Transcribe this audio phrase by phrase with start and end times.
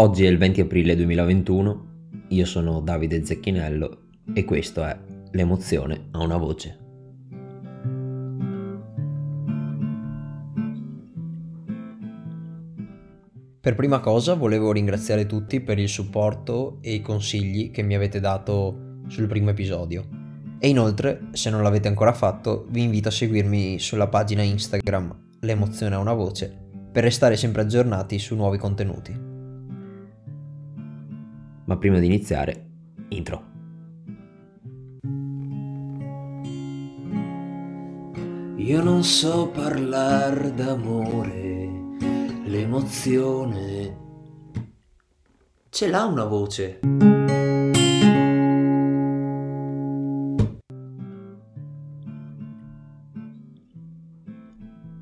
[0.00, 1.86] Oggi è il 20 aprile 2021,
[2.28, 4.02] io sono Davide Zecchinello
[4.32, 4.96] e questo è
[5.32, 6.78] L'emozione ha una voce.
[13.60, 18.20] Per prima cosa volevo ringraziare tutti per il supporto e i consigli che mi avete
[18.20, 20.06] dato sul primo episodio.
[20.60, 25.96] E inoltre, se non l'avete ancora fatto, vi invito a seguirmi sulla pagina Instagram L'emozione
[25.96, 26.56] ha una voce
[26.92, 29.27] per restare sempre aggiornati su nuovi contenuti
[31.68, 32.66] ma prima di iniziare,
[33.10, 33.44] intro.
[38.56, 41.70] Io non so parlare d'amore,
[42.46, 43.96] l'emozione
[45.68, 46.80] ce l'ha una voce.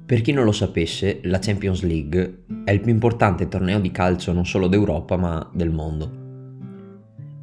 [0.05, 4.33] Per chi non lo sapesse, la Champions League è il più importante torneo di calcio
[4.33, 6.26] non solo d'Europa ma del mondo.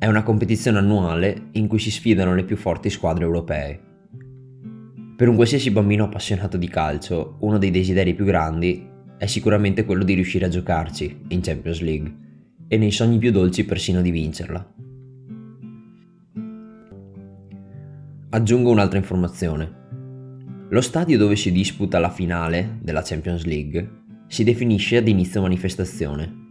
[0.03, 3.79] È una competizione annuale in cui si sfidano le più forti squadre europee.
[5.15, 8.85] Per un qualsiasi bambino appassionato di calcio, uno dei desideri più grandi
[9.17, 12.15] è sicuramente quello di riuscire a giocarci in Champions League
[12.67, 14.73] e nei sogni più dolci persino di vincerla.
[18.31, 19.73] Aggiungo un'altra informazione.
[20.67, 23.89] Lo stadio dove si disputa la finale della Champions League
[24.27, 26.41] si definisce ad inizio manifestazione.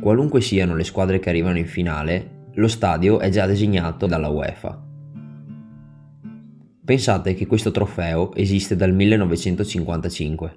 [0.00, 4.82] Qualunque siano le squadre che arrivano in finale, lo stadio è già designato dalla UEFA.
[6.84, 10.56] Pensate che questo trofeo esiste dal 1955.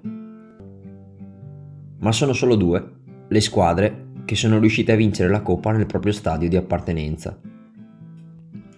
[2.00, 6.12] Ma sono solo due le squadre che sono riuscite a vincere la Coppa nel proprio
[6.12, 7.38] stadio di appartenenza.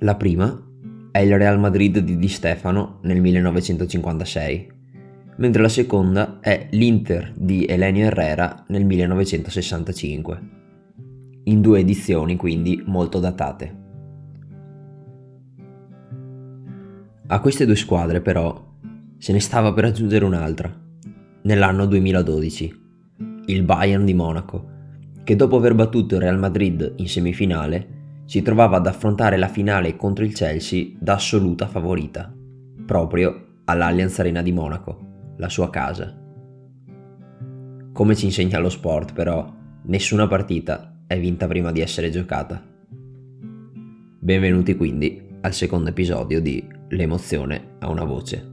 [0.01, 0.63] La prima
[1.11, 4.73] è il Real Madrid di Di Stefano nel 1956,
[5.37, 10.63] mentre la seconda è l'Inter di Elenio Herrera nel 1965
[11.45, 13.83] in due edizioni quindi molto datate.
[17.27, 18.73] A queste due squadre però
[19.17, 20.71] se ne stava per aggiungere un'altra,
[21.43, 22.83] nell'anno 2012,
[23.47, 24.73] il Bayern di Monaco,
[25.25, 29.97] che dopo aver battuto il Real Madrid in semifinale si trovava ad affrontare la finale
[29.97, 32.31] contro il Chelsea da assoluta favorita,
[32.85, 36.15] proprio all'Allianz Arena di Monaco, la sua casa.
[37.93, 39.51] Come ci insegna lo sport però,
[39.85, 42.63] nessuna partita è vinta prima di essere giocata.
[44.19, 48.53] Benvenuti quindi al secondo episodio di L'emozione ha una voce.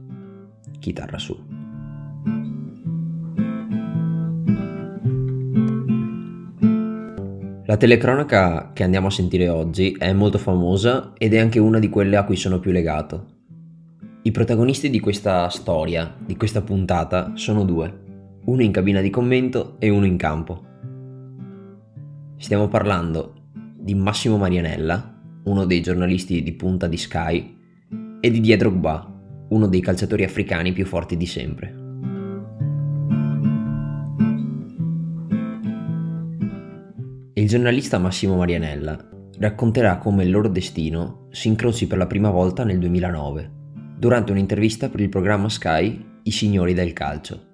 [0.78, 1.38] Chitarra su.
[7.64, 11.88] La telecronaca che andiamo a sentire oggi è molto famosa ed è anche una di
[11.88, 13.26] quelle a cui sono più legato.
[14.22, 18.00] I protagonisti di questa storia, di questa puntata, sono due,
[18.44, 20.71] uno in cabina di commento e uno in campo.
[22.42, 27.56] Stiamo parlando di Massimo Marianella, uno dei giornalisti di punta di Sky,
[28.20, 31.74] e di Didier Drogba, uno dei calciatori africani più forti di sempre.
[37.34, 42.64] Il giornalista Massimo Marianella racconterà come il loro destino si incroci per la prima volta
[42.64, 43.50] nel 2009,
[43.96, 47.51] durante un'intervista per il programma Sky I signori del calcio.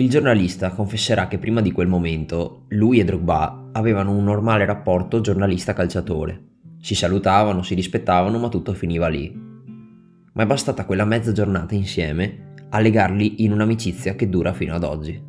[0.00, 5.20] Il giornalista confesserà che prima di quel momento lui e Drogba avevano un normale rapporto
[5.20, 6.40] giornalista-calciatore.
[6.80, 9.28] Si salutavano, si rispettavano, ma tutto finiva lì.
[10.34, 14.84] Ma è bastata quella mezza giornata insieme a legarli in un'amicizia che dura fino ad
[14.84, 15.20] oggi.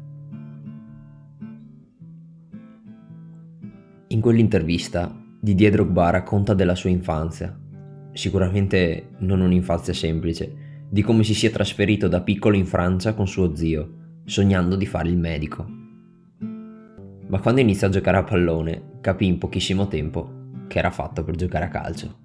[4.10, 7.60] In quell'intervista Didier Drogba racconta della sua infanzia,
[8.14, 13.56] sicuramente non un'infanzia semplice, di come si sia trasferito da piccolo in Francia con suo
[13.56, 13.99] zio
[14.30, 15.66] sognando di fare il medico.
[17.28, 21.36] Ma quando iniziò a giocare a pallone, capì in pochissimo tempo che era fatto per
[21.36, 22.18] giocare a calcio.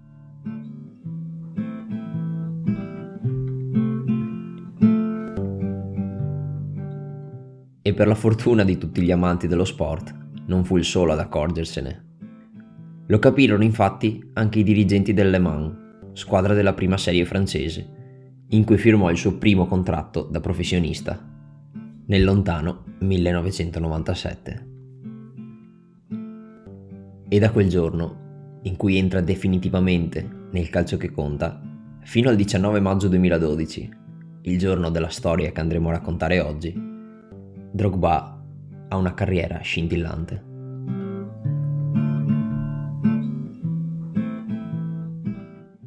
[7.80, 10.14] E per la fortuna di tutti gli amanti dello sport,
[10.46, 12.04] non fu il solo ad accorgersene.
[13.06, 15.74] Lo capirono infatti anche i dirigenti del Le Mans,
[16.12, 21.32] squadra della prima serie francese, in cui firmò il suo primo contratto da professionista
[22.06, 24.68] nel lontano 1997.
[27.28, 31.60] E da quel giorno, in cui entra definitivamente nel calcio che conta,
[32.02, 33.90] fino al 19 maggio 2012,
[34.42, 36.72] il giorno della storia che andremo a raccontare oggi,
[37.72, 38.44] Drogba
[38.88, 40.52] ha una carriera scintillante.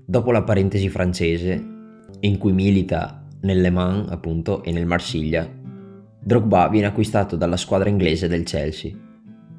[0.10, 1.76] Dopo la parentesi francese,
[2.22, 5.48] in cui milita nel Le Mans appunto e nel Marsiglia,
[6.28, 8.92] Drogba viene acquistato dalla squadra inglese del Chelsea.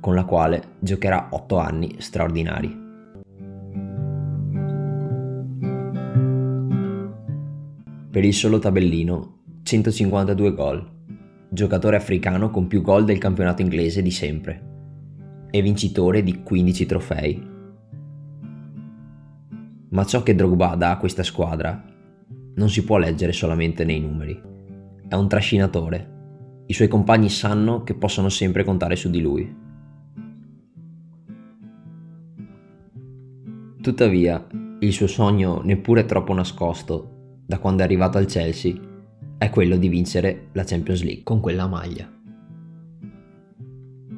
[0.01, 2.79] con la quale giocherà 8 anni straordinari.
[8.11, 10.87] Per il solo tabellino, 152 gol,
[11.49, 17.49] giocatore africano con più gol del campionato inglese di sempre e vincitore di 15 trofei.
[19.89, 21.83] Ma ciò che Drogba dà a questa squadra
[22.57, 24.39] non si può leggere solamente nei numeri.
[25.09, 26.17] È un trascinatore.
[26.71, 29.57] I suoi compagni sanno che possono sempre contare su di lui.
[33.81, 34.47] Tuttavia,
[34.81, 38.75] il suo sogno, neppure troppo nascosto, da quando è arrivato al Chelsea,
[39.39, 42.07] è quello di vincere la Champions League con quella maglia.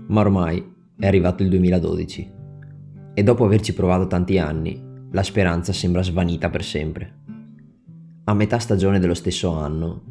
[0.08, 2.32] Ma ormai è arrivato il 2012
[3.14, 4.82] e dopo averci provato tanti anni,
[5.12, 7.18] la speranza sembra svanita per sempre.
[8.24, 10.02] A metà stagione dello stesso anno,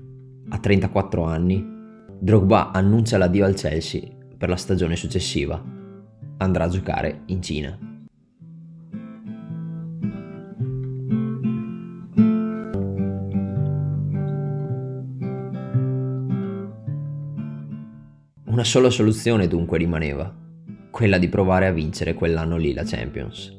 [0.47, 1.79] a 34 anni,
[2.21, 4.01] Drogba annuncia l'addio al Chelsea
[4.38, 5.63] per la stagione successiva.
[6.39, 7.80] Andrà a giocare in Cina.
[18.48, 20.36] Una sola soluzione dunque rimaneva,
[20.92, 23.57] quella di provare a vincere quell'anno lì la Champions.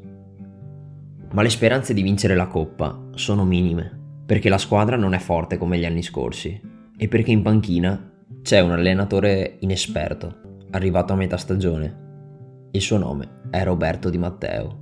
[1.32, 5.56] Ma le speranze di vincere la Coppa sono minime, perché la squadra non è forte
[5.56, 6.60] come gli anni scorsi
[6.94, 8.09] e perché in panchina
[8.42, 12.68] c'è un allenatore inesperto, arrivato a metà stagione.
[12.72, 14.78] Il suo nome è Roberto Di Matteo,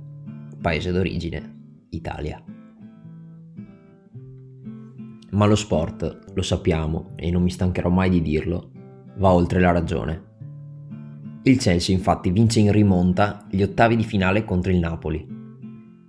[0.61, 2.41] paese d'origine Italia.
[5.31, 8.71] Ma lo sport, lo sappiamo e non mi stancherò mai di dirlo,
[9.17, 10.27] va oltre la ragione.
[11.43, 15.27] Il Chelsea infatti vince in rimonta gli ottavi di finale contro il Napoli.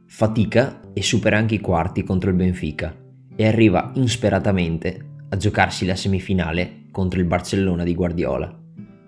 [0.07, 2.97] Fatica e supera anche i quarti contro il Benfica
[3.35, 8.59] e arriva insperatamente a giocarsi la semifinale contro il Barcellona di Guardiola,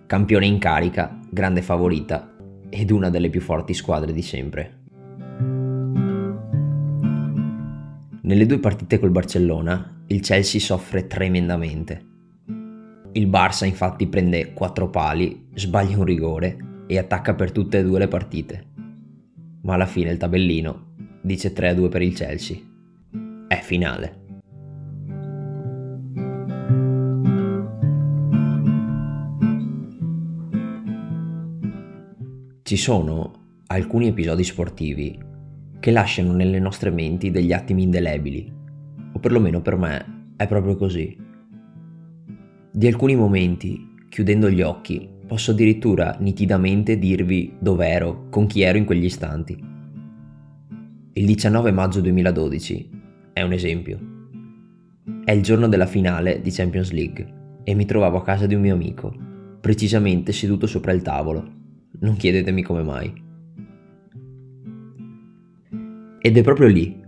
[0.06, 2.34] campione in carica, grande favorita
[2.68, 4.80] ed una delle più forti squadre di sempre.
[8.22, 12.10] Nelle due partite col Barcellona il Chelsea soffre tremendamente
[13.14, 17.98] il Barça infatti prende 4 pali, sbaglia un rigore e attacca per tutte e due
[17.98, 18.66] le partite.
[19.62, 22.56] Ma alla fine il tabellino dice 3-2 per il Chelsea.
[23.46, 24.21] È finale.
[32.72, 33.32] Ci sono
[33.66, 35.18] alcuni episodi sportivi
[35.78, 38.50] che lasciano nelle nostre menti degli attimi indelebili,
[39.12, 41.14] o perlomeno per me è proprio così.
[42.72, 43.78] Di alcuni momenti,
[44.08, 49.62] chiudendo gli occhi, posso addirittura nitidamente dirvi dove ero, con chi ero in quegli istanti.
[51.12, 52.90] Il 19 maggio 2012
[53.34, 53.98] è un esempio.
[55.26, 58.62] È il giorno della finale di Champions League e mi trovavo a casa di un
[58.62, 59.14] mio amico,
[59.60, 61.60] precisamente seduto sopra il tavolo.
[62.00, 63.12] Non chiedetemi come mai.
[66.18, 67.00] Ed è proprio lì,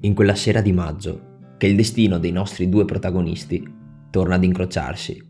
[0.00, 3.66] in quella sera di maggio, che il destino dei nostri due protagonisti
[4.10, 5.22] torna ad incrociarsi.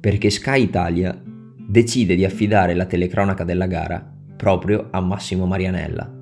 [0.00, 1.20] Perché Sky Italia
[1.70, 6.14] decide di affidare la telecronaca della gara proprio a Massimo Marianella.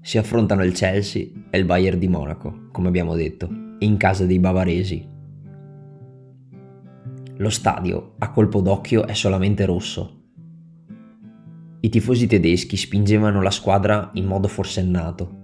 [0.00, 3.48] Si affrontano il Chelsea e il Bayern di Monaco, come abbiamo detto,
[3.78, 5.06] in casa dei bavaresi.
[7.40, 10.24] Lo stadio, a colpo d'occhio, è solamente rosso.
[11.80, 15.38] I tifosi tedeschi spingevano la squadra in modo forsennato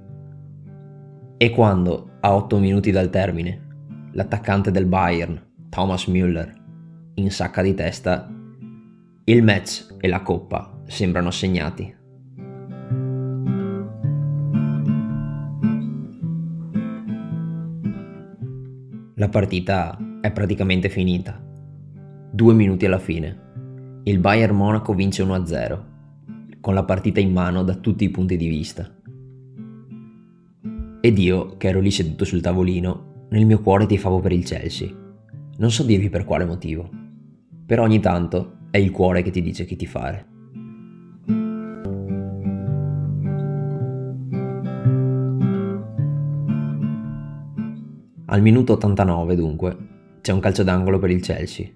[1.39, 6.53] e quando, a 8 minuti dal termine, l'attaccante del Bayern, Thomas Müller,
[7.15, 8.31] insacca di testa,
[9.25, 11.95] il match e la coppa sembrano segnati.
[19.15, 21.45] La partita è praticamente finita.
[22.37, 24.03] Due minuti alla fine.
[24.03, 25.81] Il Bayern Monaco vince 1-0,
[26.61, 28.95] con la partita in mano da tutti i punti di vista.
[31.01, 34.95] Ed io, che ero lì seduto sul tavolino, nel mio cuore tifavo per il Chelsea.
[35.57, 36.91] Non so dirvi per quale motivo,
[37.65, 40.27] però ogni tanto è il cuore che ti dice chi ti fare.
[48.27, 49.77] Al minuto 89, dunque,
[50.21, 51.67] c'è un calcio d'angolo per il Chelsea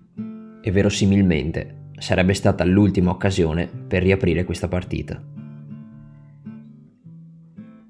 [0.62, 5.22] e verosimilmente sarebbe stata l'ultima occasione per riaprire questa partita.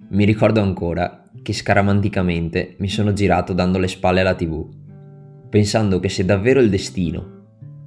[0.08, 4.68] Mi ricordo ancora che scaramanticamente mi sono girato dando le spalle alla tv,
[5.48, 7.38] pensando che se davvero il destino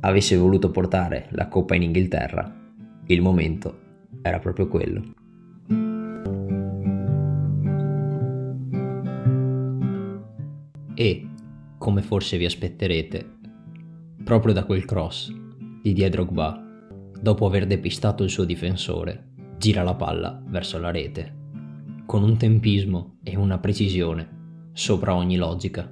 [0.02, 2.62] avesse voluto portare la coppa in Inghilterra,
[3.08, 3.80] il momento
[4.22, 5.14] era proprio quello.
[10.96, 11.28] E,
[11.78, 13.26] come forse vi aspetterete,
[14.24, 15.32] proprio da quel cross
[15.82, 16.64] Didier Drogba,
[17.20, 21.42] dopo aver depistato il suo difensore, gira la palla verso la rete,
[22.06, 25.90] con un tempismo e una precisione sopra ogni logica.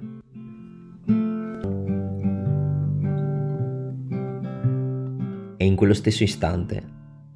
[5.56, 6.82] E in quello stesso istante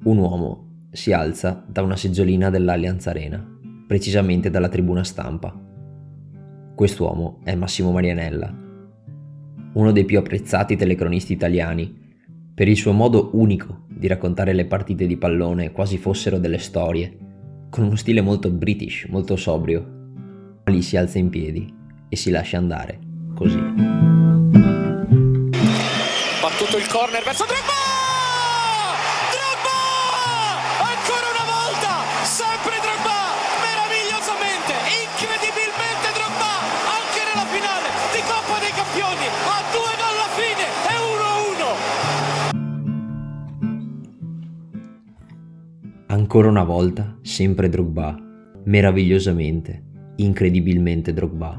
[0.03, 3.45] un uomo si alza da una seggiolina dell'Allianz Arena,
[3.85, 5.55] precisamente dalla tribuna stampa.
[6.75, 8.65] Quest'uomo è Massimo Marianella,
[9.77, 12.05] uno dei più apprezzati telecronisti italiani,
[12.53, 17.15] per il suo modo unico di raccontare le partite di pallone quasi fossero delle storie,
[17.69, 19.95] con uno stile molto british, molto sobrio.
[20.65, 21.71] Lì si alza in piedi
[22.09, 22.99] e si lascia andare,
[23.35, 23.59] così.
[26.41, 28.16] Battuto il corner verso Drogba!
[46.27, 48.13] Ancora una volta, sempre Drogba,
[48.65, 49.81] meravigliosamente,
[50.17, 51.57] incredibilmente Drogba,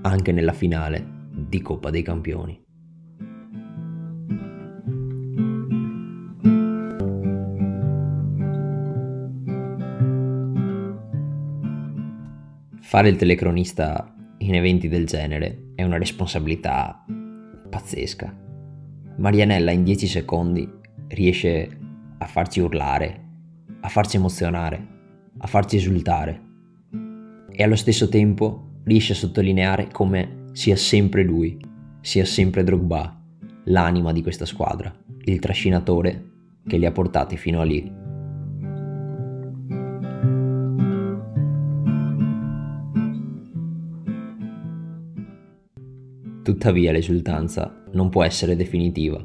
[0.00, 2.58] anche nella finale di Coppa dei Campioni.
[12.80, 17.04] Fare il telecronista in eventi del genere è una responsabilità
[17.68, 18.34] pazzesca.
[19.18, 20.66] Marianella in 10 secondi
[21.08, 21.78] riesce
[22.16, 23.26] a farci urlare,
[23.80, 24.86] a farci emozionare,
[25.38, 26.46] a farci esultare
[27.50, 31.58] e allo stesso tempo riesce a sottolineare come sia sempre lui,
[32.00, 33.20] sia sempre Drogba,
[33.64, 34.94] l'anima di questa squadra,
[35.24, 36.26] il trascinatore
[36.66, 37.96] che li ha portati fino a lì.
[46.42, 49.22] Tuttavia l'esultanza non può essere definitiva.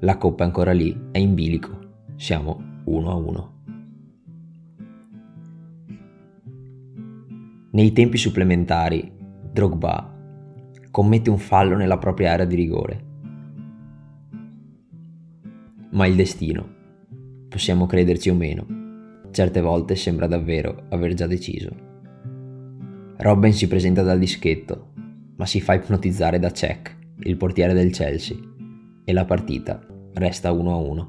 [0.00, 1.78] La coppa è ancora lì, è in bilico.
[2.16, 3.55] Siamo uno a uno.
[7.76, 9.12] Nei tempi supplementari,
[9.52, 10.10] Drogba
[10.90, 13.04] commette un fallo nella propria area di rigore.
[15.90, 16.66] Ma il destino,
[17.50, 18.66] possiamo crederci o meno,
[19.30, 21.68] certe volte sembra davvero aver già deciso.
[23.18, 24.92] Robben si presenta dal dischetto,
[25.36, 28.38] ma si fa ipnotizzare da Cech, il portiere del Chelsea,
[29.04, 31.06] e la partita resta 1-1.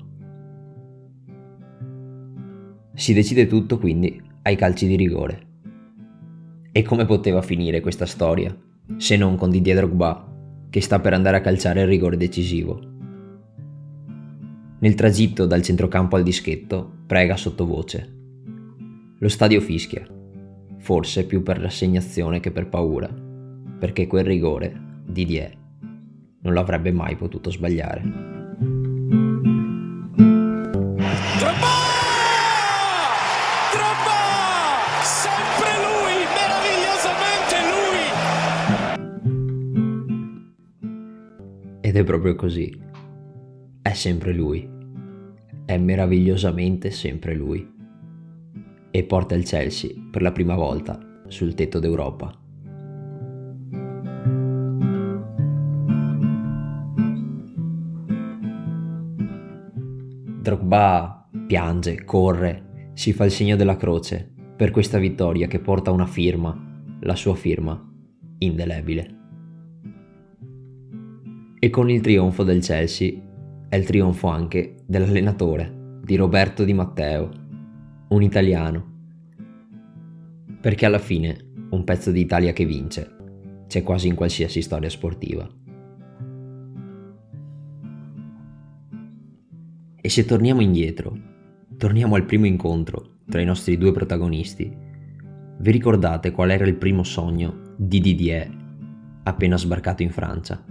[2.93, 5.46] Si decide tutto quindi ai calci di rigore.
[6.77, 8.55] E come poteva finire questa storia,
[8.97, 10.31] se non con Didier Drogba,
[10.69, 12.79] che sta per andare a calciare il rigore decisivo?
[14.77, 18.13] Nel tragitto dal centrocampo al dischetto, prega sottovoce.
[19.17, 20.05] Lo stadio fischia,
[20.77, 23.11] forse più per rassegnazione che per paura,
[23.79, 25.57] perché quel rigore, Didier,
[26.41, 28.36] non l'avrebbe mai potuto sbagliare.
[41.99, 42.71] È proprio così.
[43.81, 44.69] È sempre lui.
[45.65, 47.67] È meravigliosamente sempre lui.
[48.91, 52.31] E porta il Chelsea per la prima volta sul tetto d'Europa.
[60.41, 66.05] Drogba piange, corre, si fa il segno della croce per questa vittoria che porta una
[66.07, 66.55] firma,
[67.01, 67.79] la sua firma,
[68.37, 69.16] indelebile.
[71.59, 73.19] E con il trionfo del Chelsea
[73.67, 77.31] è il trionfo anche dell'allenatore, di Roberto Di Matteo,
[78.09, 78.95] un italiano.
[80.61, 81.35] Perché alla fine
[81.71, 83.15] un pezzo di Italia che vince
[83.65, 85.49] c'è quasi in qualsiasi storia sportiva.
[89.99, 91.17] E se torniamo indietro,
[91.75, 94.71] torniamo al primo incontro tra i nostri due protagonisti,
[95.59, 98.65] vi ricordate qual era il primo sogno di Didier
[99.23, 100.63] appena sbarcato in Francia?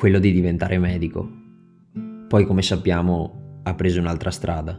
[0.00, 1.30] Quello di diventare medico.
[2.26, 4.74] Poi, come sappiamo, ha preso un'altra strada.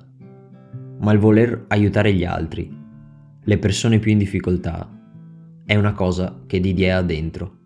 [0.98, 2.76] Ma il voler aiutare gli altri,
[3.44, 4.90] le persone più in difficoltà,
[5.64, 7.58] è una cosa che Didier ha dentro.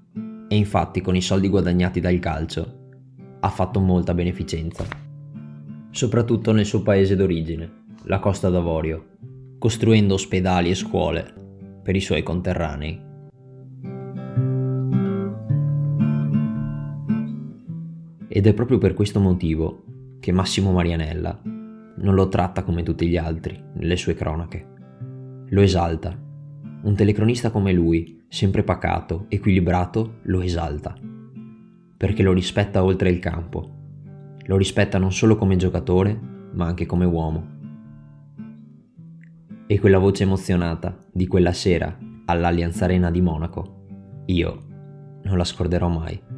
[0.49, 2.89] E infatti, con i soldi guadagnati dal calcio,
[3.39, 4.83] ha fatto molta beneficenza.
[5.91, 7.71] Soprattutto nel suo paese d'origine,
[8.03, 9.11] la Costa d'Avorio,
[9.57, 11.33] costruendo ospedali e scuole
[11.81, 12.99] per i suoi conterranei.
[18.35, 19.85] Ed è proprio per questo motivo
[20.19, 24.73] che Massimo Marianella non lo tratta come tutti gli altri nelle sue cronache.
[25.47, 26.21] Lo esalta.
[26.81, 30.93] Un telecronista come lui, sempre pacato, equilibrato, lo esalta.
[31.95, 33.73] Perché lo rispetta oltre il campo.
[34.47, 36.19] lo rispetta non solo come giocatore,
[36.51, 37.47] ma anche come uomo.
[39.65, 43.85] E quella voce emozionata di quella sera all'Allianz Arena di Monaco,
[44.25, 44.59] io
[45.23, 46.34] non la scorderò mai.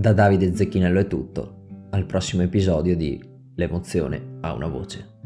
[0.00, 3.22] Da Davide Zecchinello è tutto, al prossimo episodio di
[3.56, 5.19] L'emozione ha una voce.